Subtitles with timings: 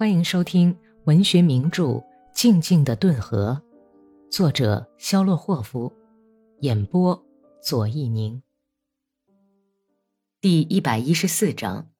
[0.00, 0.74] 欢迎收听
[1.04, 1.84] 文学名著
[2.32, 3.60] 《静静的顿河》，
[4.32, 5.92] 作者肖洛霍夫，
[6.60, 7.22] 演播
[7.62, 8.42] 左一宁。
[10.40, 11.90] 第一百一十四章。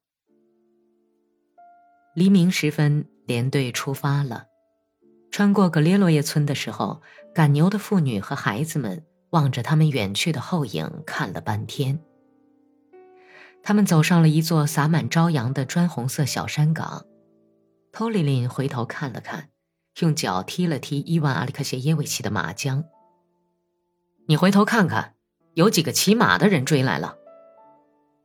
[2.15, 4.47] 黎明时分，连队出发了。
[5.31, 7.03] 穿过格列洛耶村的时候，
[7.35, 12.01] 赶牛的妇女和孩子们望着他们远去的后影看了半天。
[13.63, 17.05] 他们走上了一座洒满朝阳的砖红色小山岗。
[17.93, 19.49] 托里林回头看了看，
[20.01, 22.85] 用脚踢了踢伊万·阿里克谢耶维奇的马缰。
[24.27, 25.15] 你回头看看，
[25.55, 27.17] 有几个骑马的人追来了。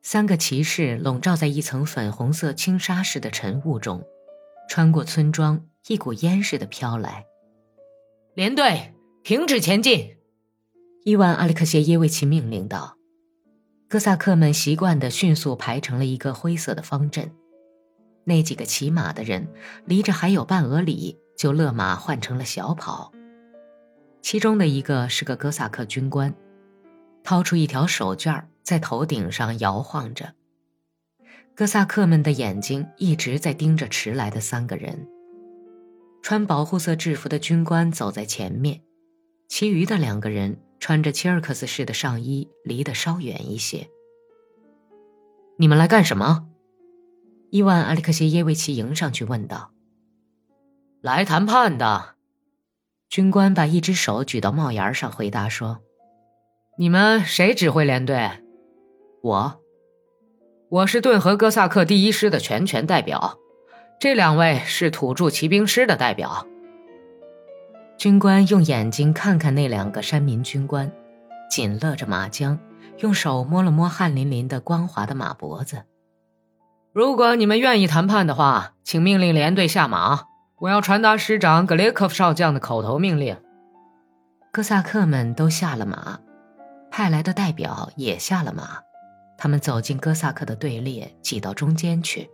[0.04, 4.04] 三个骑士笼罩在一层粉红色轻纱似的晨雾中，
[4.70, 7.26] 穿过村庄，一股烟似的飘来。
[8.36, 8.94] 连队
[9.24, 10.18] 停止前进！
[11.04, 12.98] 伊万·阿里克谢耶维奇命令道。
[13.90, 17.32] 哥萨克们习惯地迅速排成了一个灰色的方阵。
[18.26, 19.48] 那几个骑马的人
[19.86, 23.13] 离着还有半俄里，就勒马换成了小跑。
[24.22, 26.34] 其中的一个是个哥萨克军官，
[27.24, 30.34] 掏出一条手绢在头顶上摇晃着。
[31.54, 35.08] 哥萨克们的眼睛一直在盯着迟来的三个人。
[36.21, 38.82] 穿保护色制服的军官走在前面，
[39.48, 43.88] 其余的两个人穿着切尔克斯式的上衣，离得稍远一些。
[45.58, 46.48] 你们来干什么？
[47.56, 49.72] 伊万·阿里克谢耶维奇迎上去问道
[51.00, 52.16] ：“来谈判的。”
[53.08, 55.80] 军官把一只手举到帽檐上，回答说
[56.78, 58.30] ：“你们谁指挥连队
[59.24, 59.62] ？”“我，
[60.68, 63.38] 我是顿河哥萨克第一师的全权代表。
[64.02, 66.46] 这两位是土著骑兵师的代表。”
[67.98, 70.92] 军官用眼睛看看那两个山民军官，
[71.50, 72.59] 紧勒着马缰，
[73.00, 75.84] 用手摸了摸汗淋淋的光滑的马脖子。
[76.96, 80.28] 如果你们愿意谈判的话，请命令连队下马。
[80.59, 83.35] 我要传达师长格列科夫少将的口头命令。
[84.53, 86.22] 哥萨克们都下了马，
[86.90, 88.80] 派来的代表也下了马。
[89.38, 92.30] 他们走进哥萨克的队列，挤到中间去。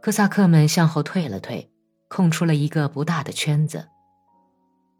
[0.00, 1.68] 哥萨克们向后退了退，
[2.06, 3.88] 空出了一个不大的圈子。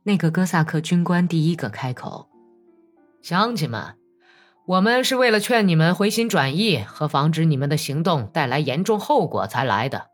[0.02, 2.28] 那个哥萨克军官第一个开口
[3.22, 3.94] ：“乡亲们。”
[4.68, 10.08] 我们是为了劝你们回心转意和防止你们的行动带来严重后果才来的。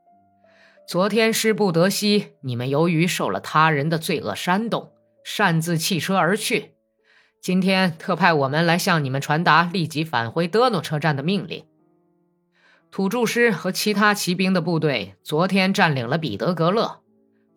[0.87, 4.93] 昨天师不得悉，你们由于受了他人的罪恶煽动，
[5.25, 6.77] 擅自弃车而去。
[7.41, 11.65] 今天特派我们来向你们传达立即返回德诺车站的命令。
[12.93, 17.01] 土著师和其他骑兵的部队昨天占领了彼得格勒，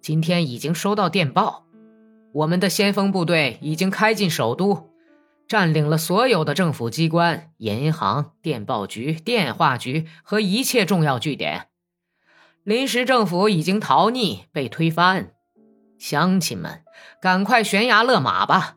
[0.02, 1.68] 今天已经收到电报，
[2.34, 4.87] 我们的先锋部队已经开进首都。
[5.48, 11.68] 占领了所有的政府机关、银行、电报局、电话局和一切重要据点。
[12.64, 15.32] 临时政府已经逃匿，被推翻。
[15.98, 16.84] 乡亲们，
[17.22, 18.76] 赶快悬崖勒马吧！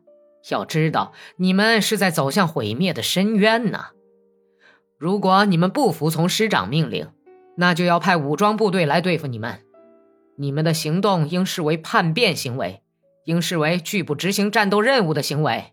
[0.49, 3.87] 要知道，你们是在走向毁灭的深渊呢。
[4.97, 7.11] 如果你们不服从师长命令，
[7.57, 9.61] 那就要派武装部队来对付你们。
[10.37, 12.83] 你们的行动应视为叛变行为，
[13.25, 15.73] 应视为拒不执行战斗任务的行为。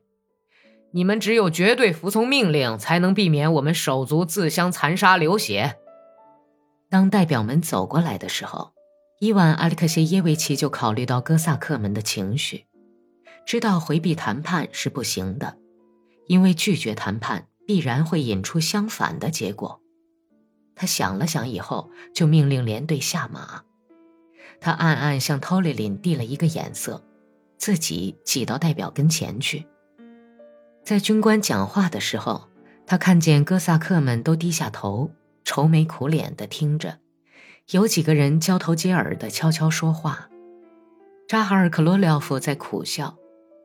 [0.92, 5.78] 你们只有绝对服从命令，才能避免我们手足自相残杀、流血。
[6.90, 8.72] 当代表们走过来的时候，
[9.20, 12.66] 伊万·阿里克谢耶维奇就考虑到哥萨克们的情绪，
[13.46, 15.58] 知道回避谈判是不行的，
[16.28, 19.82] 因为拒绝谈判必然会引出相反的结果。
[20.76, 23.64] 他想了想以后，就命令连队下马。
[24.62, 27.04] 他暗暗向托里林递了一个眼色，
[27.58, 29.68] 自己挤到代表跟前去。
[30.88, 32.48] 在军官讲话的时候，
[32.86, 35.12] 他看见哥萨克们都低下头，
[35.44, 37.00] 愁眉苦脸地听着，
[37.72, 40.30] 有几个人交头接耳地悄悄说话。
[41.28, 43.18] 扎哈尔克罗廖夫在苦笑，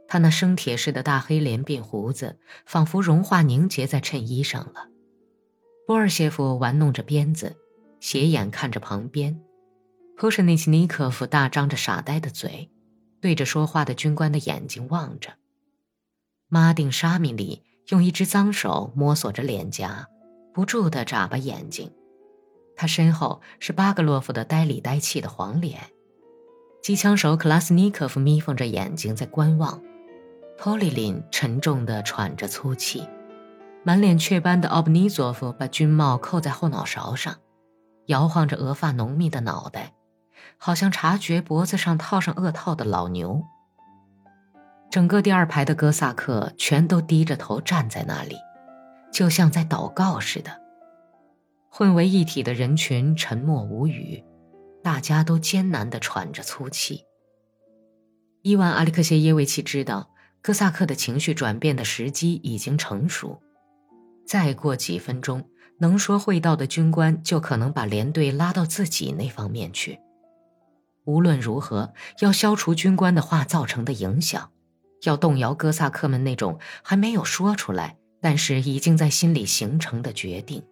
[0.09, 4.89] 他那生铁似的大黑连鬓胡子仿佛融化凝结在衬衣上了。
[5.87, 7.55] 波尔谢夫玩弄着鞭子，
[8.01, 9.41] 斜眼看着旁边。
[10.17, 12.69] 普什内奇尼科夫大张着傻呆的嘴，
[13.21, 15.35] 对着说话的军官的眼睛望着。
[16.55, 20.07] 马丁沙米里用一只脏手摸索着脸颊，
[20.53, 21.91] 不住地眨巴眼睛。
[22.77, 25.81] 他身后是巴格洛夫的呆里呆气的黄脸。
[26.83, 29.81] 机枪手克拉斯尼科夫眯缝着眼睛在观望。
[30.59, 33.09] 托里林沉重地喘着粗气。
[33.83, 37.35] 满脸雀斑的奥布尼佐夫把军帽扣在后脑勺上，
[38.09, 39.95] 摇晃着额发浓密的脑袋，
[40.59, 43.43] 好像察觉脖子上套上恶套的老牛。
[44.93, 48.37] 整个第二排的哥萨克全都低着头站在那里，
[49.11, 50.61] 就像在祷告似的。
[51.71, 54.23] 混为一体的人群沉默无语，
[54.85, 57.07] 大家都艰难地喘着粗气。
[58.43, 60.11] 伊万·阿里克谢耶维奇知道
[60.43, 63.41] 哥萨克的情绪转变的时机已经成熟，
[64.27, 65.49] 再过几分钟，
[65.79, 70.01] 能说会道的军官就可能把连队拉到自己那方面去。
[71.05, 74.51] 无论如何，要消除军官的话造成的影响，
[75.03, 80.65] 要动摇哥萨克们那种还没有说出来，但是已经在心里形成的决定。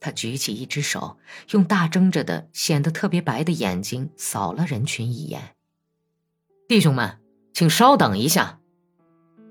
[0.00, 1.18] 他举起一只手，
[1.50, 5.56] 用大睁着的、显得特别白的眼睛扫了人群一眼。
[6.68, 7.18] 弟兄们，
[7.52, 8.60] 请稍等一下。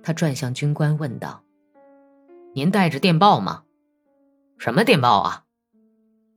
[0.03, 1.43] 他转向军官问道
[2.55, 3.63] ：“您带着电报吗？
[4.57, 5.43] 什么电报啊？”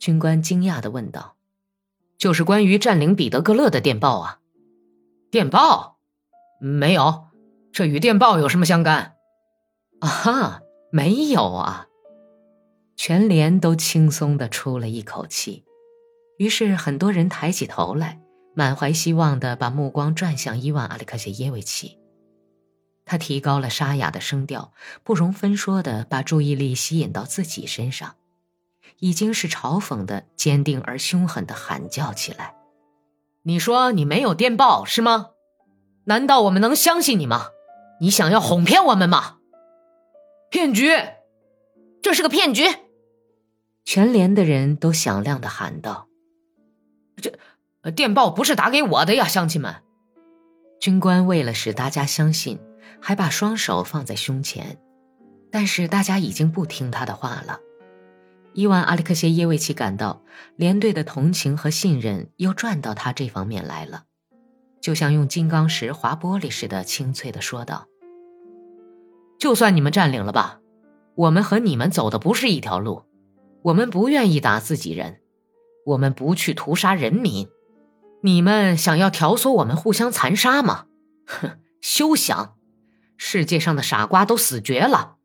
[0.01, 1.37] 军官惊讶的问道
[2.19, 4.41] ：“就是关于占领彼得格勒的电报啊。”
[5.31, 5.99] 电报？
[6.61, 7.29] 没有，
[7.73, 9.15] 这与电报有什么相干？
[10.01, 11.87] 啊哈，没有啊。
[12.97, 15.65] 全连都轻松的出了一口气，
[16.37, 18.21] 于是很多人抬起头来。
[18.53, 21.99] 满怀希望的把目光转向伊万·阿里克谢耶维奇，
[23.07, 24.73] 他提高了沙哑的声调，
[25.05, 28.17] 不容分说的把注意力吸引到自己身上，
[28.99, 32.57] 已经是嘲讽的、坚定而凶狠的喊叫起来
[33.45, 35.29] ：“你说你没有电报是吗？
[36.05, 37.47] 难道我们能相信你吗？
[38.01, 39.39] 你想要哄骗我们吗？
[40.51, 40.91] 骗局！
[42.03, 42.65] 这是个骗局！”
[43.85, 46.09] 全连的人都响亮的喊道
[47.21, 47.33] ：“这……”
[47.97, 49.77] 电报不是打给我的呀，乡亲们！
[50.79, 52.59] 军官为了使大家相信，
[53.01, 54.79] 还把双手放在胸前，
[55.51, 57.59] 但是大家已经不听他的话了。
[58.53, 60.23] 伊万·阿里克谢耶维奇感到
[60.57, 64.05] 连队的同情和信任又转到他这方面来了，
[64.83, 67.87] 就像用金刚石划玻璃似的，清脆的说道
[69.41, 70.61] ：“就算你们占领了吧，
[71.17, 73.03] 我们和你们走的不是一条路，
[73.63, 75.21] 我们不愿意打自己人，
[75.87, 77.49] 我们不去屠杀人民。”
[78.23, 80.85] 你们想要挑唆我们互相残杀吗？
[81.27, 82.55] 哼， 休想！
[83.17, 85.17] 世界上的傻瓜都死绝了。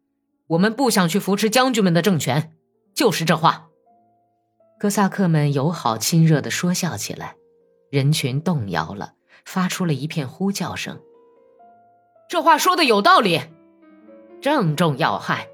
[0.47, 2.53] 我们不想去扶持将军们的政权，
[2.94, 3.67] 就是这话。
[4.79, 7.35] 哥萨克们友好亲热的说笑起来，
[7.91, 9.13] 人群动摇了，
[9.44, 11.01] 发出了一片呼叫声。
[12.29, 13.41] 这话说的有道理，
[14.45, 15.47] 正中要害。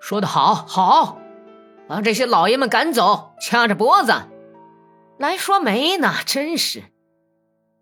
[0.00, 1.16] 说得好，好，
[1.88, 4.12] 把这些老爷们赶走，掐着脖子。
[5.16, 6.82] 来说媒呢，真是，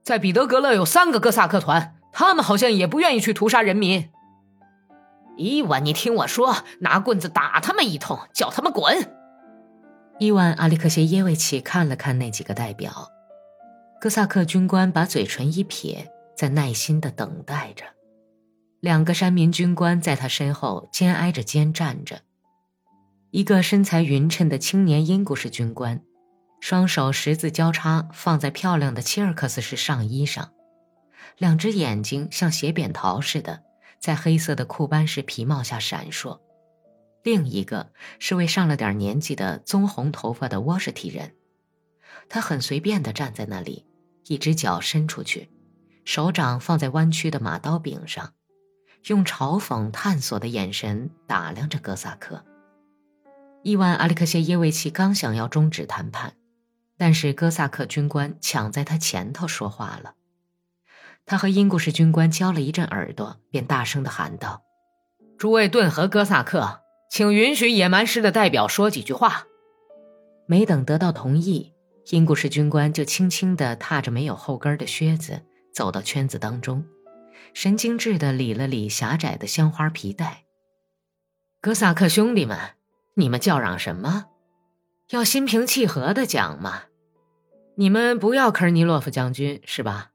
[0.05, 4.09] 在彼得格勒有三个哥萨克团，他们好像也不愿意去屠杀人民。
[5.37, 8.97] 伊万，你听我说，拿棍子打他们一通，叫他们滚。
[10.21, 13.09] 伊万·阿里克谢耶维奇看了看那几个代表，
[14.01, 17.85] 哥萨克军官把嘴唇一撇，在耐心的等待着。
[18.85, 22.21] 两个山民军官在他身后肩挨着肩站着，
[23.31, 26.03] 一个身材匀称的青年英国式军官。
[26.61, 30.53] 双手十字交叉放在漂亮的切尔克斯式上衣上，
[31.39, 33.63] 两只眼睛像斜扁桃似的
[33.99, 36.39] 在黑色的库班式皮帽下闪烁。
[37.23, 41.33] 另一个是位上了点年纪的棕红头发的沃什提人，
[42.29, 43.87] 他很随便地站在那里，
[44.27, 45.51] 一只脚伸出去，
[46.05, 48.35] 手掌放在弯曲的马刀柄上，
[49.07, 52.45] 用嘲讽探索的眼神打量着哥萨克。
[53.63, 56.35] 伊万·阿列克谢耶维奇刚想要终止谈判。
[56.97, 60.15] 但是哥萨克军官抢在他前头说话了，
[61.27, 64.63] 他和英国式军官交了一阵耳朵，便大声的喊道
[65.37, 69.47] ：“诸位顿河哥萨克，请允许野蛮师的代表说几句话。”
[70.47, 71.73] 没等得到同意，
[72.11, 75.43] 英国式军官就轻轻地踏着没有后跟的靴子
[75.75, 76.87] 走到圈子当中，
[77.55, 80.45] 神经质地理了理狭窄的香花皮带。
[81.61, 82.59] 哥萨克兄弟们，
[83.15, 84.27] 你们叫嚷什么？
[85.11, 86.83] 要心平气和的讲嘛，
[87.77, 90.11] 你们不要科尔尼洛夫将军是吧？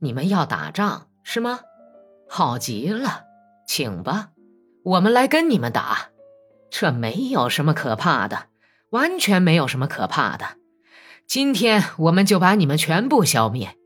[0.00, 1.60] 你们要打仗是吗？
[2.28, 3.24] 好极了，
[3.66, 4.32] 请吧，
[4.84, 6.10] 我们来跟你们打，
[6.70, 8.48] 这没有什么可怕的，
[8.90, 10.58] 完全没有什么可怕的。
[11.26, 13.78] 今天我们就把你们全部消灭。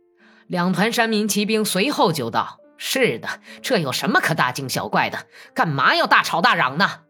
[0.47, 2.61] 两团山民骑兵随后就到。
[2.79, 5.26] 是的，这有什么可大惊小怪的？
[5.55, 7.00] 干嘛要大吵大嚷呢？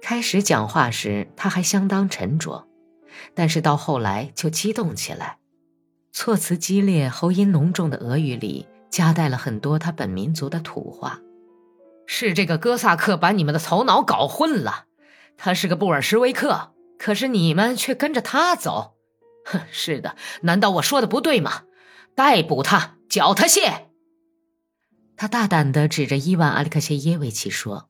[0.00, 2.68] 开始讲话时，他还相当沉着，
[3.34, 5.38] 但是到后来就激动起来，
[6.12, 11.18] 措辞激烈、喉音浓重的俄语里夹带了很多他本民族的土话。
[12.06, 14.86] 是这个哥萨克把你们的头脑搞混了，
[15.36, 18.94] 他是个布尔什维克，可是你们却跟着他走。
[19.44, 21.62] 哼， 是的，难道我说的不对吗？
[22.14, 23.86] 逮捕他，缴他械。
[25.16, 27.88] 他大胆的指着伊万·阿里克谢耶维奇说。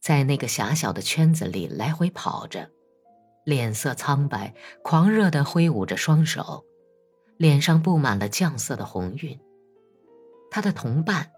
[0.00, 2.70] 在那个狭小的圈子里来回跑着，
[3.44, 6.64] 脸色苍白，狂热的挥舞着双手，
[7.36, 9.38] 脸上布满了酱色的红晕。
[10.50, 11.32] 他的同伴，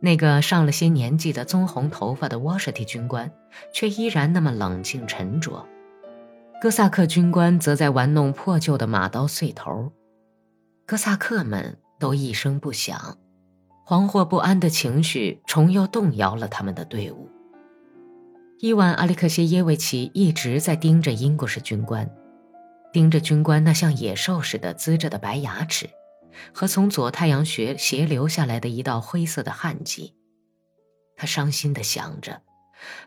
[0.00, 3.32] 那个上了些年纪的棕红头发的沃什蒂军官，
[3.72, 5.64] 却依然那么冷静沉着。
[6.60, 9.92] 哥萨克军官则在玩弄破旧的马刀碎头。
[10.88, 13.18] 哥萨克们都一声不响，
[13.86, 17.28] 惶惑不安的情绪重又动摇了他们的队伍。
[18.58, 22.10] 伊万·阿列克谢耶维奇一直在盯着英国式军官，
[22.90, 25.90] 盯着军官那像野兽似的呲着的白牙齿，
[26.54, 30.14] 和从左太阳穴斜流下来的一道灰色的汗迹。
[31.16, 32.40] 他伤心地想着，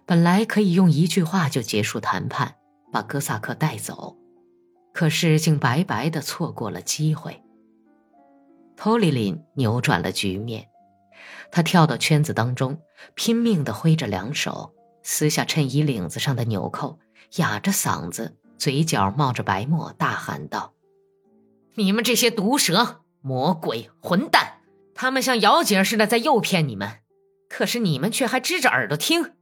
[0.05, 2.57] 本来可以用一句话就结束谈判，
[2.93, 4.17] 把哥萨克带走，
[4.93, 7.40] 可是竟白白地错过了机会。
[8.83, 10.67] 托里林扭转了局面，
[11.51, 12.81] 他跳到圈子当中，
[13.13, 14.73] 拼命地挥着两手。
[15.03, 16.97] 撕下衬衣领子上的纽扣，
[17.35, 20.73] 哑着嗓子，嘴角冒着白沫，大喊道
[21.77, 24.61] ：“你们这些毒蛇、魔鬼、混蛋！
[24.95, 27.01] 他们像姚姐似的在诱骗你们，
[27.49, 29.33] 可是你们却还支着耳朵听。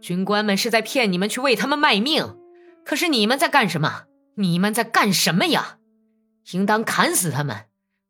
[0.00, 2.36] 军官们是在骗你们去为他们卖命，
[2.84, 4.06] 可是你们在干什么？
[4.34, 5.78] 你们在干什么呀？
[6.50, 7.66] 应当砍死他们，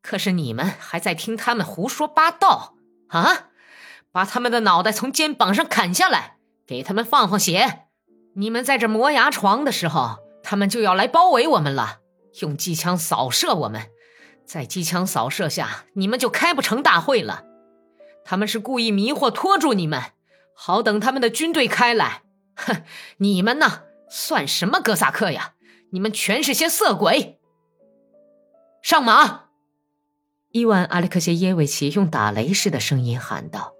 [0.08, 2.76] 可是你们还在听他们胡说八道
[3.08, 3.48] 啊！
[4.10, 7.84] 把他们的脑袋从肩膀上砍下来！”给他们放放血！
[8.34, 11.98] 你们在这磨牙床的时候，他们就要来包围我们了，
[12.40, 13.90] 用机枪扫射我们。
[14.46, 17.44] 在机枪扫射下，你们就开不成大会了。
[18.24, 20.02] 他们是故意迷惑、拖住你们，
[20.54, 22.22] 好等他们的军队开来。
[22.56, 22.82] 哼，
[23.18, 25.52] 你们呢，算什么哥萨克呀？
[25.92, 27.38] 你们全是些色鬼！
[28.82, 29.47] 上马！
[30.58, 33.74] 伊万·阿列克谢耶维奇用打雷似的声音喊道。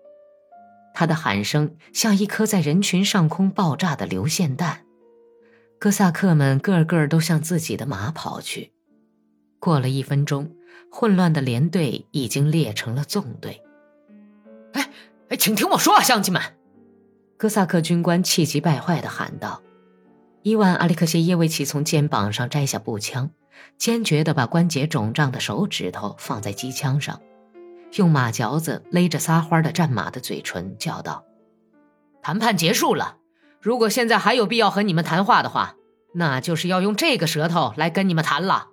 [0.95, 4.85] 他的喊声像一颗在人群上空爆炸的流线弹，
[5.79, 8.73] 哥萨克们个个都向自己的马跑去。
[9.61, 10.53] 过了一分钟，
[10.91, 13.61] 混乱的连队已经列成了纵队。
[14.73, 14.91] 哎
[15.29, 16.43] 哎，请听我说啊，乡亲们！
[17.37, 19.63] 哥萨克军官气急败坏地喊道。
[20.43, 23.31] 伊万·阿里克谢耶维奇从肩膀上摘下步枪，
[23.77, 27.21] 坚决地把关节肿胀的手指头放在机枪上。
[27.97, 31.25] 用马嚼子勒着撒欢的战马的嘴唇，叫道
[32.23, 33.17] ：“谈判结束了。
[33.61, 35.75] 如果现在还有必要和你们谈话的话，
[36.15, 38.69] 那就是要用这个舌头来跟你们谈了。”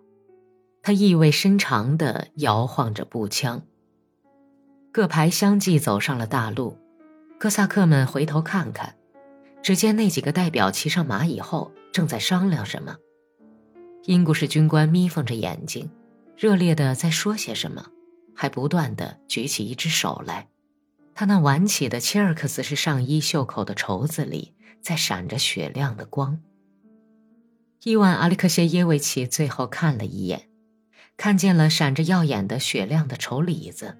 [0.83, 3.63] 他意味深长地摇晃着步枪。
[4.91, 6.77] 各排相继走上了大路，
[7.39, 8.95] 哥萨克们回头看看，
[9.65, 12.97] 只见那几个代表骑上马以后，正在商量什么。
[14.03, 15.89] 英国士军官眯缝着眼睛，
[16.37, 17.87] 热烈地在说些什么。
[18.35, 20.49] 还不断地举起一只手来，
[21.15, 26.39] 他那挽起的切尔克斯式上衣袖口的绸子里在闪着雪亮的光。
[27.81, 30.47] 伊万·阿里克谢耶维奇最后看了一眼，
[31.17, 33.97] 看见了闪着耀眼的雪亮的绸里子，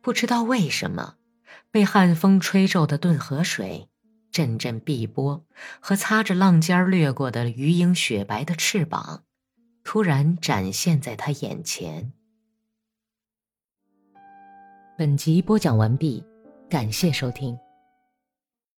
[0.00, 1.14] 不知道为什么，
[1.70, 3.88] 被寒风吹皱的顿河水、
[4.30, 5.44] 阵阵碧波
[5.80, 9.24] 和擦着浪尖掠过的鱼鹰雪白的翅膀，
[9.84, 12.12] 突然展现在他眼前。
[14.96, 16.24] 本集播讲完毕，
[16.68, 17.58] 感谢收听。